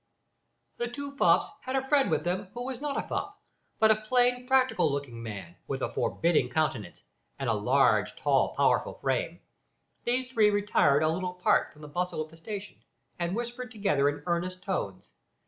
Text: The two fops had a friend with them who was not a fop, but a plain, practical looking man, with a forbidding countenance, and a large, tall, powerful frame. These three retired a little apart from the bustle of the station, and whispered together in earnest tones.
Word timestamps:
The 0.77 0.87
two 0.87 1.15
fops 1.15 1.45
had 1.61 1.75
a 1.75 1.87
friend 1.87 2.09
with 2.09 2.23
them 2.23 2.45
who 2.55 2.63
was 2.65 2.81
not 2.81 2.97
a 2.97 3.07
fop, 3.07 3.39
but 3.77 3.91
a 3.91 4.01
plain, 4.01 4.47
practical 4.47 4.91
looking 4.91 5.21
man, 5.21 5.57
with 5.67 5.83
a 5.83 5.91
forbidding 5.91 6.49
countenance, 6.49 7.03
and 7.37 7.47
a 7.47 7.53
large, 7.53 8.15
tall, 8.15 8.55
powerful 8.55 8.95
frame. 8.95 9.41
These 10.03 10.31
three 10.31 10.49
retired 10.49 11.03
a 11.03 11.09
little 11.09 11.37
apart 11.37 11.71
from 11.71 11.83
the 11.83 11.87
bustle 11.87 12.19
of 12.19 12.31
the 12.31 12.37
station, 12.37 12.77
and 13.19 13.35
whispered 13.35 13.69
together 13.69 14.09
in 14.09 14.23
earnest 14.25 14.63
tones. 14.63 15.09